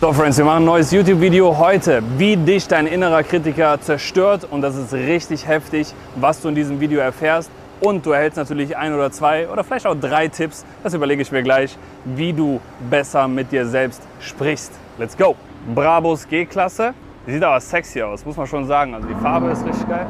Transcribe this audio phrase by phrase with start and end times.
[0.00, 4.62] So Friends, wir machen ein neues YouTube-Video heute, wie dich dein innerer Kritiker zerstört und
[4.62, 8.94] das ist richtig heftig, was du in diesem Video erfährst und du erhältst natürlich ein
[8.94, 13.26] oder zwei oder vielleicht auch drei Tipps, das überlege ich mir gleich, wie du besser
[13.26, 14.70] mit dir selbst sprichst.
[14.98, 15.34] Let's go!
[15.74, 16.94] Brabus G-Klasse,
[17.26, 20.06] sieht aber sexy aus, muss man schon sagen, also die Farbe ist richtig geil.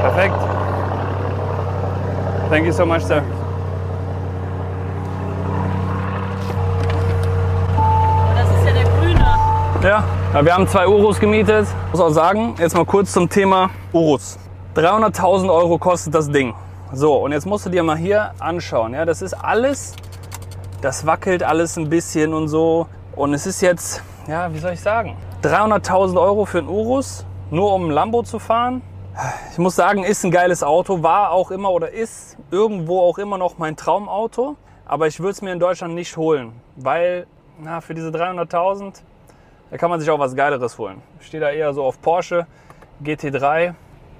[0.00, 0.34] Perfekt.
[2.48, 3.22] Thank you so much, sir.
[9.82, 10.04] Ja,
[10.42, 11.66] wir haben zwei Urus gemietet.
[11.90, 14.38] Muss auch sagen, jetzt mal kurz zum Thema Urus.
[14.76, 16.54] 300.000 Euro kostet das Ding.
[16.92, 18.92] So, und jetzt musst du dir mal hier anschauen.
[18.92, 19.94] Ja, das ist alles,
[20.82, 22.88] das wackelt alles ein bisschen und so.
[23.16, 27.72] Und es ist jetzt, ja, wie soll ich sagen, 300.000 Euro für einen Urus, nur
[27.72, 28.82] um ein Lambo zu fahren.
[29.50, 33.38] Ich muss sagen, ist ein geiles Auto, war auch immer oder ist irgendwo auch immer
[33.38, 34.56] noch mein Traumauto.
[34.84, 37.26] Aber ich würde es mir in Deutschland nicht holen, weil
[37.58, 39.00] na, für diese 300.000
[39.70, 41.02] da kann man sich auch was Geileres holen.
[41.20, 42.46] Ich stehe da eher so auf Porsche
[43.04, 43.74] GT3.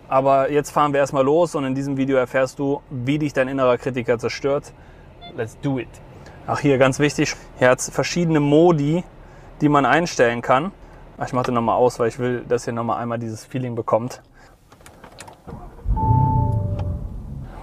[0.08, 3.46] Aber jetzt fahren wir erstmal los und in diesem Video erfährst du, wie dich dein
[3.46, 4.72] innerer Kritiker zerstört.
[5.36, 5.88] Let's do it.
[6.48, 9.04] Ach hier, ganz wichtig, hier hat es verschiedene Modi,
[9.60, 10.72] die man einstellen kann.
[11.16, 13.76] Ach, ich mache den nochmal aus, weil ich will, dass ihr nochmal einmal dieses Feeling
[13.76, 14.20] bekommt.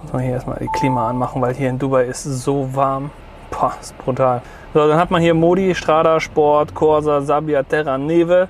[0.02, 3.10] Muss man hier erstmal die Klima anmachen, weil hier in Dubai ist es so warm.
[3.58, 4.42] Boah, ist brutal.
[4.72, 8.48] So, dann hat man hier Modi, Strada, Sport, Corsa, Sabia, Terra, Neve.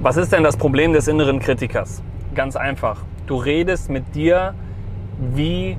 [0.00, 2.02] Was ist denn das Problem des inneren Kritikers?
[2.34, 3.02] Ganz einfach.
[3.26, 4.54] Du redest mit dir
[5.18, 5.76] wie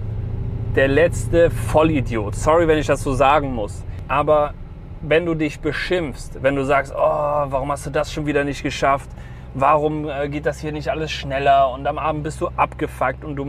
[0.76, 2.36] der letzte Vollidiot.
[2.36, 3.84] Sorry, wenn ich das so sagen muss.
[4.08, 4.54] Aber
[5.02, 8.62] wenn du dich beschimpfst, wenn du sagst, oh, warum hast du das schon wieder nicht
[8.62, 9.10] geschafft?
[9.54, 13.36] Warum äh, geht das hier nicht alles schneller und am Abend bist du abgefuckt und
[13.36, 13.46] du,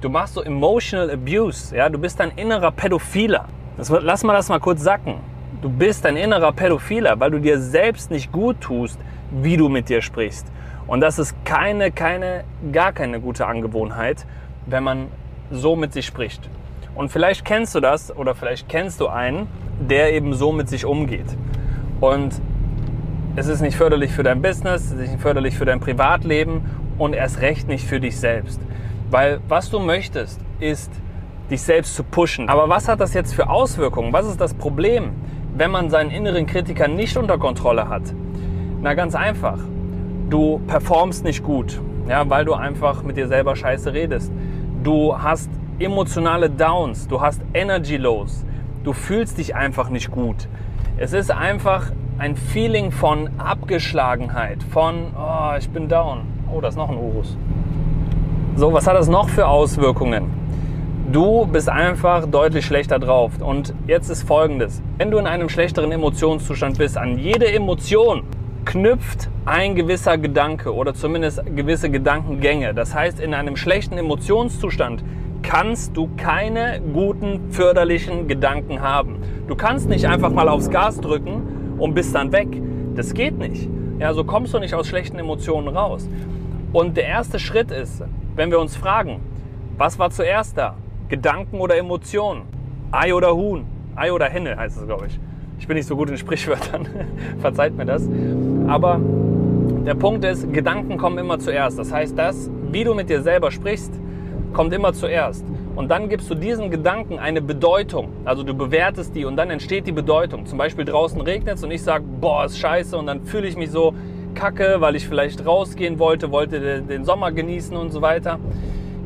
[0.00, 3.46] du machst so emotional abuse, ja, du bist ein innerer Pädophiler.
[3.76, 5.20] Das, lass mal das mal kurz sacken.
[5.62, 8.98] Du bist ein innerer Pädophiler, weil du dir selbst nicht gut tust,
[9.30, 10.46] wie du mit dir sprichst.
[10.86, 14.24] Und das ist keine, keine, gar keine gute Angewohnheit,
[14.66, 15.08] wenn man
[15.50, 16.48] so mit sich spricht.
[16.94, 19.46] Und vielleicht kennst du das oder vielleicht kennst du einen,
[19.80, 21.36] der eben so mit sich umgeht.
[22.00, 22.40] Und
[23.38, 26.62] es ist nicht förderlich für dein Business, es ist nicht förderlich für dein Privatleben
[26.98, 28.60] und erst recht nicht für dich selbst.
[29.12, 30.90] Weil was du möchtest, ist
[31.48, 32.48] dich selbst zu pushen.
[32.48, 34.12] Aber was hat das jetzt für Auswirkungen?
[34.12, 35.12] Was ist das Problem,
[35.56, 38.02] wenn man seinen inneren Kritiker nicht unter Kontrolle hat?
[38.82, 39.60] Na ganz einfach.
[40.28, 44.32] Du performst nicht gut, ja, weil du einfach mit dir selber scheiße redest.
[44.82, 45.48] Du hast
[45.78, 48.44] emotionale Downs, du hast Energy Lows.
[48.82, 50.48] Du fühlst dich einfach nicht gut.
[50.96, 56.22] Es ist einfach ein Feeling von Abgeschlagenheit, von, oh, ich bin down.
[56.52, 57.36] Oh, da ist noch ein Urus.
[58.56, 60.24] So, was hat das noch für Auswirkungen?
[61.12, 63.32] Du bist einfach deutlich schlechter drauf.
[63.40, 64.82] Und jetzt ist folgendes.
[64.96, 68.24] Wenn du in einem schlechteren Emotionszustand bist, an jede Emotion
[68.64, 72.74] knüpft ein gewisser Gedanke oder zumindest gewisse Gedankengänge.
[72.74, 75.04] Das heißt, in einem schlechten Emotionszustand
[75.42, 79.18] kannst du keine guten förderlichen Gedanken haben.
[79.46, 82.48] Du kannst nicht einfach mal aufs Gas drücken und bist dann weg.
[82.94, 83.68] Das geht nicht.
[83.98, 86.08] Ja, so kommst du nicht aus schlechten Emotionen raus.
[86.72, 88.02] Und der erste Schritt ist,
[88.36, 89.20] wenn wir uns fragen,
[89.76, 90.74] was war zuerst da?
[91.08, 92.42] Gedanken oder Emotionen?
[92.90, 93.64] Ei oder Huhn?
[93.96, 95.18] Ei oder Henne heißt es, glaube ich.
[95.58, 96.86] Ich bin nicht so gut in Sprichwörtern,
[97.40, 98.08] verzeiht mir das.
[98.68, 99.00] Aber
[99.86, 101.78] der Punkt ist, Gedanken kommen immer zuerst.
[101.78, 103.92] Das heißt, das, wie du mit dir selber sprichst,
[104.52, 105.44] kommt immer zuerst.
[105.78, 108.08] Und dann gibst du diesen Gedanken eine Bedeutung.
[108.24, 110.44] Also du bewertest die und dann entsteht die Bedeutung.
[110.44, 112.98] Zum Beispiel draußen regnet es und ich sage, boah, ist scheiße.
[112.98, 113.94] Und dann fühle ich mich so
[114.34, 118.40] kacke, weil ich vielleicht rausgehen wollte, wollte den Sommer genießen und so weiter.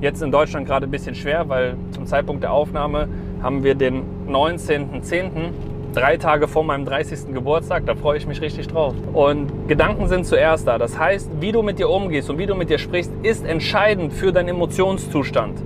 [0.01, 3.07] Jetzt in Deutschland gerade ein bisschen schwer, weil zum Zeitpunkt der Aufnahme
[3.43, 5.51] haben wir den 19.10.,
[5.93, 7.35] drei Tage vor meinem 30.
[7.35, 7.85] Geburtstag.
[7.85, 8.95] Da freue ich mich richtig drauf.
[9.13, 10.79] Und Gedanken sind zuerst da.
[10.79, 14.15] Das heißt, wie du mit dir umgehst und wie du mit dir sprichst, ist entscheidend
[14.15, 15.59] für deinen Emotionszustand.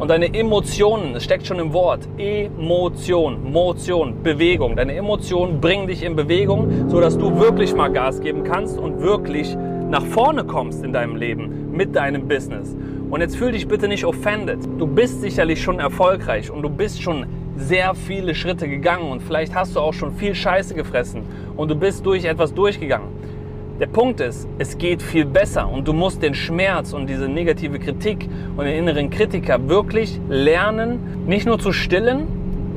[0.00, 4.74] Und deine Emotionen, es steckt schon im Wort, Emotion, Motion, Bewegung.
[4.74, 9.54] Deine Emotionen bringen dich in Bewegung, sodass du wirklich mal Gas geben kannst und wirklich
[9.90, 12.74] nach vorne kommst in deinem Leben mit deinem Business.
[13.10, 14.60] Und jetzt fühl dich bitte nicht offended.
[14.78, 17.26] Du bist sicherlich schon erfolgreich und du bist schon
[17.56, 21.24] sehr viele Schritte gegangen und vielleicht hast du auch schon viel Scheiße gefressen
[21.58, 23.19] und du bist durch etwas durchgegangen.
[23.80, 27.78] Der Punkt ist, es geht viel besser und du musst den Schmerz und diese negative
[27.78, 32.26] Kritik und den inneren Kritiker wirklich lernen, nicht nur zu stillen,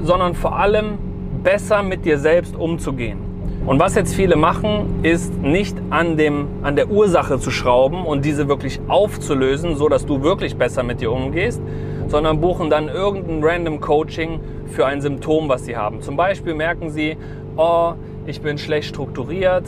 [0.01, 0.97] sondern vor allem
[1.43, 3.17] besser mit dir selbst umzugehen.
[3.65, 8.23] Und was jetzt viele machen, ist nicht an, dem, an der Ursache zu schrauben und
[8.23, 11.61] diese wirklich aufzulösen, so dass du wirklich besser mit dir umgehst,
[12.07, 16.01] sondern buchen dann irgendein random Coaching für ein Symptom, was sie haben.
[16.01, 17.17] Zum Beispiel merken sie,
[17.57, 17.91] oh,
[18.25, 19.65] ich bin schlecht strukturiert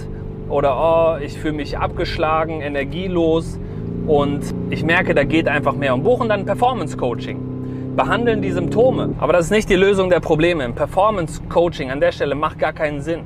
[0.49, 3.59] oder oh, ich fühle mich abgeschlagen, energielos
[4.07, 7.55] und ich merke, da geht einfach mehr und buchen dann Performance Coaching
[7.95, 9.15] behandeln die Symptome.
[9.19, 10.69] Aber das ist nicht die Lösung der Probleme.
[10.71, 13.21] Performance Coaching an der Stelle macht gar keinen Sinn.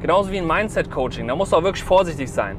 [0.00, 1.28] Genauso wie ein Mindset Coaching.
[1.28, 2.56] Da musst du auch wirklich vorsichtig sein.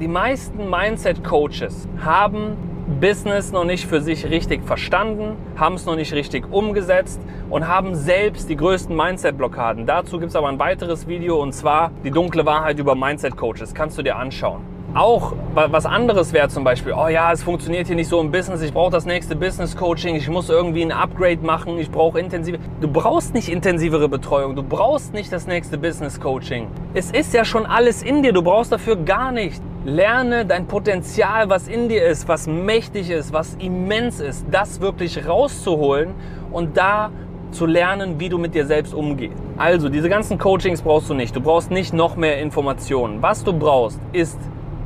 [0.00, 2.56] Die meisten Mindset Coaches haben
[3.00, 7.94] Business noch nicht für sich richtig verstanden, haben es noch nicht richtig umgesetzt und haben
[7.94, 9.86] selbst die größten Mindset-Blockaden.
[9.86, 13.72] Dazu gibt es aber ein weiteres Video und zwar die dunkle Wahrheit über Mindset Coaches.
[13.72, 14.60] Kannst du dir anschauen.
[14.92, 18.62] Auch was anderes wäre zum Beispiel, oh ja, es funktioniert hier nicht so im Business,
[18.62, 22.58] ich brauche das nächste Business Coaching, ich muss irgendwie ein Upgrade machen, ich brauche intensive.
[22.80, 26.68] Du brauchst nicht intensivere Betreuung, du brauchst nicht das nächste Business Coaching.
[26.92, 29.60] Es ist ja schon alles in dir, du brauchst dafür gar nicht.
[29.84, 35.28] Lerne dein Potenzial, was in dir ist, was mächtig ist, was immens ist, das wirklich
[35.28, 36.14] rauszuholen
[36.50, 37.10] und da
[37.50, 39.42] zu lernen, wie du mit dir selbst umgehst.
[39.58, 41.36] Also, diese ganzen Coachings brauchst du nicht.
[41.36, 43.20] Du brauchst nicht noch mehr Informationen.
[43.20, 44.40] Was du brauchst, ist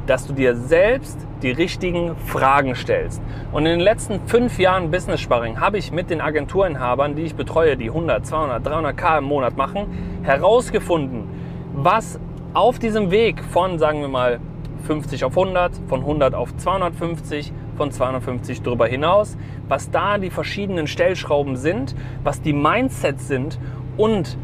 [0.09, 3.21] dass du dir selbst die richtigen Fragen stellst.
[3.53, 7.35] Und in den letzten fünf Jahren Business Sparring habe ich mit den Agenturinhabern, die ich
[7.35, 11.25] betreue, die 100, 200, 300 K im Monat machen, herausgefunden,
[11.75, 12.19] was
[12.55, 14.41] auf diesem Weg von, sagen wir mal,
[14.87, 19.37] 50 auf 100, von 100 auf 250, von 250 darüber hinaus,
[19.69, 21.95] was da die verschiedenen Stellschrauben sind,
[22.25, 23.59] was die Mindsets sind
[23.97, 24.37] und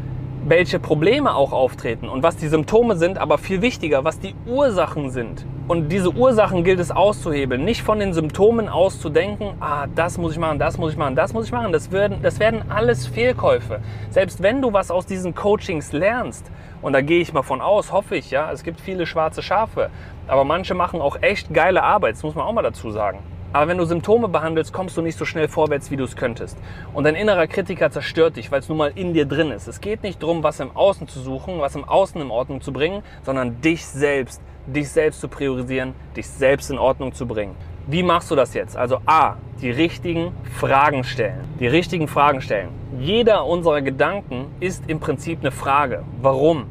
[0.47, 5.09] welche Probleme auch auftreten und was die Symptome sind, aber viel wichtiger, was die Ursachen
[5.09, 5.43] sind.
[5.67, 10.39] Und diese Ursachen gilt es auszuhebeln, nicht von den Symptomen auszudenken, ah, das muss ich
[10.39, 11.71] machen, das muss ich machen, das muss ich machen.
[11.71, 13.79] Das werden, das werden alles Fehlkäufe.
[14.11, 16.51] Selbst wenn du was aus diesen Coachings lernst,
[16.83, 19.89] und da gehe ich mal von aus, hoffe ich, ja, es gibt viele schwarze Schafe,
[20.27, 23.19] aber manche machen auch echt geile Arbeit, das muss man auch mal dazu sagen.
[23.55, 26.57] Aber wenn du Symptome behandelst, kommst du nicht so schnell vorwärts, wie du es könntest.
[26.93, 29.69] Und dein innerer Kritiker zerstört dich, weil es nun mal in dir drin ist.
[29.69, 32.73] Es geht nicht darum, was im Außen zu suchen, was im Außen in Ordnung zu
[32.73, 37.55] bringen, sondern dich selbst, dich selbst zu priorisieren, dich selbst in Ordnung zu bringen.
[37.87, 38.75] Wie machst du das jetzt?
[38.75, 41.39] Also A, die richtigen Fragen stellen.
[41.57, 42.71] Die richtigen Fragen stellen.
[42.99, 46.03] Jeder unserer Gedanken ist im Prinzip eine Frage.
[46.21, 46.65] Warum?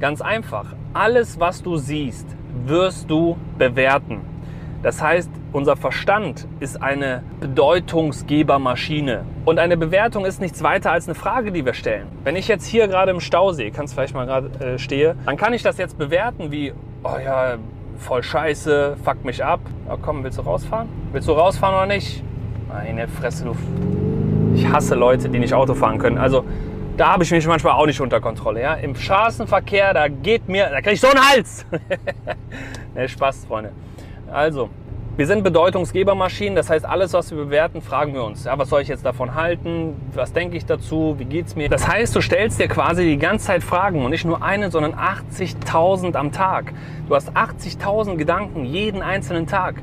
[0.00, 0.74] Ganz einfach.
[0.92, 2.26] Alles, was du siehst,
[2.64, 4.22] wirst du bewerten.
[4.82, 9.24] Das heißt, unser Verstand ist eine Bedeutungsgebermaschine.
[9.46, 12.08] Und eine Bewertung ist nichts weiter als eine Frage, die wir stellen.
[12.24, 15.38] Wenn ich jetzt hier gerade im Stau sehe, kannst vielleicht mal gerade äh, stehe, dann
[15.38, 16.74] kann ich das jetzt bewerten wie,
[17.04, 17.56] oh ja,
[17.96, 19.60] voll scheiße, fuck mich ab.
[19.88, 20.90] Oh, komm, willst du rausfahren?
[21.12, 22.22] Willst du rausfahren oder nicht?
[22.68, 23.56] Meine Fresse, du.
[24.54, 26.18] Ich hasse Leute, die nicht Auto fahren können.
[26.18, 26.44] Also,
[26.98, 28.60] da habe ich mich manchmal auch nicht unter Kontrolle.
[28.60, 28.74] Ja?
[28.74, 31.64] Im Straßenverkehr, da geht mir, da kriege ich so einen Hals.
[32.94, 33.72] ne, Spaß, Freunde.
[34.30, 34.68] Also,
[35.16, 38.44] wir sind Bedeutungsgebermaschinen, das heißt, alles, was wir bewerten, fragen wir uns.
[38.44, 39.94] Ja, was soll ich jetzt davon halten?
[40.12, 41.14] Was denke ich dazu?
[41.16, 41.70] Wie geht es mir?
[41.70, 44.92] Das heißt, du stellst dir quasi die ganze Zeit Fragen und nicht nur eine, sondern
[44.92, 46.74] 80.000 am Tag.
[47.08, 49.76] Du hast 80.000 Gedanken jeden einzelnen Tag.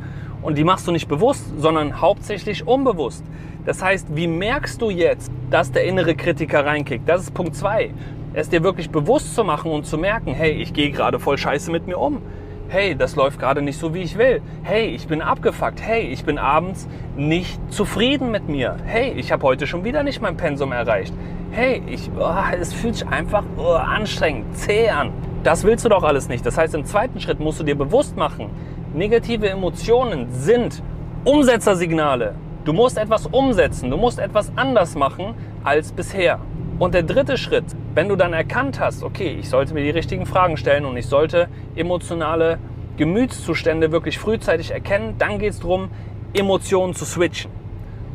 [0.44, 3.24] Und die machst du nicht bewusst, sondern hauptsächlich unbewusst.
[3.66, 7.10] Das heißt, wie merkst du jetzt, dass der innere Kritiker reinkickt?
[7.10, 7.90] Das ist Punkt zwei.
[8.34, 11.72] Es dir wirklich bewusst zu machen und zu merken, hey, ich gehe gerade voll scheiße
[11.72, 12.22] mit mir um
[12.70, 14.42] hey, das läuft gerade nicht so, wie ich will.
[14.64, 15.82] Hey, ich bin abgefuckt.
[15.82, 18.78] Hey, ich bin abends nicht zufrieden mit mir.
[18.86, 21.14] Hey, ich habe heute schon wieder nicht mein Pensum erreicht.
[21.52, 25.12] Hey, ich, oh, es fühlt sich einfach oh, anstrengend, zäh an.
[25.44, 26.46] Das willst du doch alles nicht.
[26.46, 28.50] Das heißt, im zweiten Schritt musst du dir bewusst machen,
[28.94, 30.82] negative Emotionen sind
[31.26, 32.36] Umsetzersignale.
[32.66, 36.40] Du musst etwas umsetzen, du musst etwas anders machen als bisher.
[36.80, 40.26] Und der dritte Schritt, wenn du dann erkannt hast, okay, ich sollte mir die richtigen
[40.26, 42.58] Fragen stellen und ich sollte emotionale
[42.98, 45.90] Gemütszustände wirklich frühzeitig erkennen, dann geht es darum,
[46.34, 47.52] Emotionen zu switchen.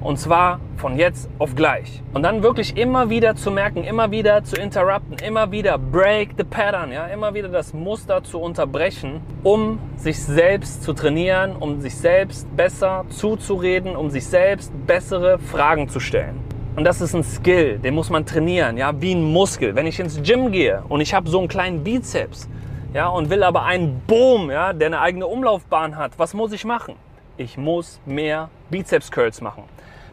[0.00, 2.02] Und zwar von jetzt auf gleich.
[2.12, 6.44] Und dann wirklich immer wieder zu merken, immer wieder zu interrupten, immer wieder break the
[6.44, 11.96] pattern, ja, immer wieder das Muster zu unterbrechen, um sich selbst zu trainieren, um sich
[11.96, 16.47] selbst besser zuzureden, um sich selbst bessere Fragen zu stellen.
[16.78, 19.74] Und das ist ein Skill, den muss man trainieren, ja, wie ein Muskel.
[19.74, 22.48] Wenn ich ins Gym gehe und ich habe so einen kleinen Bizeps,
[22.94, 26.64] ja, und will aber einen Boom, ja, der eine eigene Umlaufbahn hat, was muss ich
[26.64, 26.94] machen?
[27.38, 29.64] ich muss mehr Bizeps Curls machen.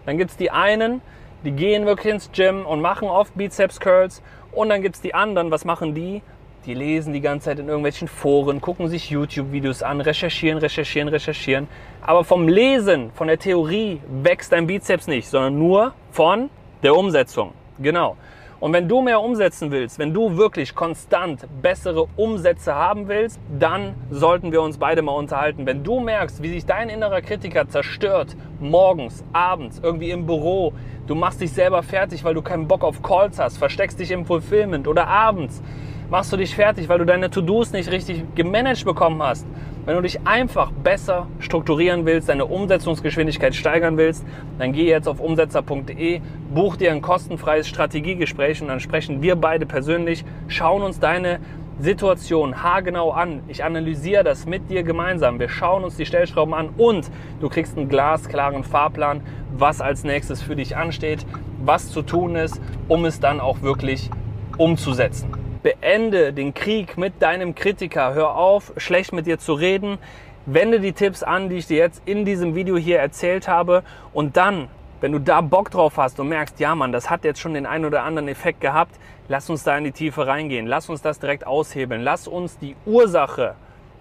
[0.05, 1.01] Dann gibt es die einen,
[1.43, 4.21] die gehen wirklich ins Gym und machen oft Bizeps Curls.
[4.51, 6.21] Und dann gibt es die anderen, was machen die?
[6.65, 11.67] Die lesen die ganze Zeit in irgendwelchen Foren, gucken sich YouTube-Videos an, recherchieren, recherchieren, recherchieren.
[12.01, 16.49] Aber vom Lesen, von der Theorie wächst dein Bizeps nicht, sondern nur von
[16.81, 17.53] der Umsetzung.
[17.77, 18.17] Genau.
[18.59, 23.93] Und wenn du mehr umsetzen willst, wenn du wirklich konstant bessere Umsätze haben willst, dann
[24.09, 25.67] sollten wir uns beide mal unterhalten.
[25.67, 30.73] Wenn du merkst, wie sich dein innerer Kritiker zerstört, morgens, abends, irgendwie im Büro,
[31.05, 34.25] du machst dich selber fertig, weil du keinen Bock auf Calls hast, versteckst dich im
[34.25, 35.61] Fulfillment oder abends
[36.09, 39.45] machst du dich fertig, weil du deine To-Dos nicht richtig gemanagt bekommen hast.
[39.85, 44.25] Wenn du dich einfach besser strukturieren willst, deine Umsetzungsgeschwindigkeit steigern willst,
[44.57, 46.21] dann geh jetzt auf umsetzer.de,
[46.53, 51.39] buch dir ein kostenfreies Strategiegespräch und dann sprechen wir beide persönlich, schauen uns deine
[51.77, 53.43] Situation haargenau an.
[53.47, 55.39] Ich analysiere das mit dir gemeinsam.
[55.39, 59.21] Wir schauen uns die Stellschrauben an und du kriegst einen glasklaren Fahrplan,
[59.57, 61.25] was als nächstes für dich ansteht,
[61.63, 64.09] was zu tun ist, um es dann auch wirklich
[64.57, 65.34] umzusetzen.
[65.65, 68.13] Beende den Krieg mit deinem Kritiker.
[68.13, 69.97] Hör auf, schlecht mit dir zu reden.
[70.45, 73.81] Wende die Tipps an, die ich dir jetzt in diesem Video hier erzählt habe.
[74.13, 74.67] Und dann,
[75.01, 77.65] wenn du da Bock drauf hast und merkst, ja Mann, das hat jetzt schon den
[77.65, 80.67] einen oder anderen Effekt gehabt, lass uns da in die Tiefe reingehen.
[80.67, 82.03] Lass uns das direkt aushebeln.
[82.03, 83.55] Lass uns die Ursache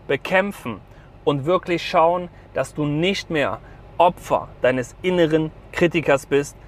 [0.07, 0.83] bekämpfen
[1.25, 3.61] und wirklich schauen, dass du nicht mehr
[3.97, 6.59] Opfer deines inneren Kritikers bist,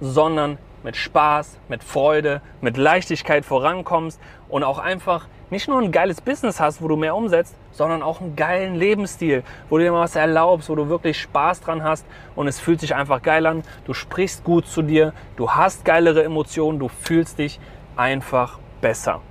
[0.00, 6.20] sondern mit Spaß, mit Freude, mit Leichtigkeit vorankommst und auch einfach nicht nur ein geiles
[6.20, 10.02] Business hast, wo du mehr umsetzt, sondern auch einen geilen Lebensstil, wo du dir mal
[10.02, 13.64] was erlaubst, wo du wirklich Spaß dran hast und es fühlt sich einfach geil an.
[13.84, 17.58] Du sprichst gut zu dir, du hast geilere Emotionen, du fühlst dich
[17.96, 19.22] einfach besser.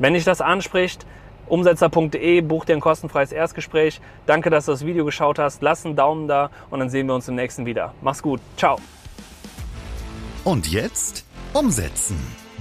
[0.00, 1.06] Wenn dich das anspricht,
[1.46, 4.00] umsetzer.de, buch dir ein kostenfreies Erstgespräch.
[4.26, 5.62] Danke, dass du das Video geschaut hast.
[5.62, 7.94] Lass einen Daumen da und dann sehen wir uns im nächsten wieder.
[8.00, 8.40] Mach's gut.
[8.56, 8.78] Ciao.
[10.44, 11.24] Und jetzt
[11.54, 12.16] umsetzen.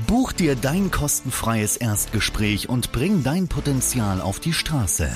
[0.07, 5.09] Buch dir dein kostenfreies Erstgespräch und bring dein Potenzial auf die Straße.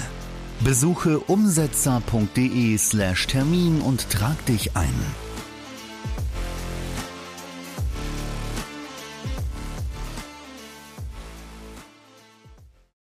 [0.59, 3.27] Besuche umsetzer.de/termin slash
[3.85, 5.26] und trag dich ein.